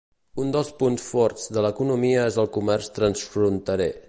[0.43, 3.93] Un dels punts forts de l'economia és el comerç transfronterer.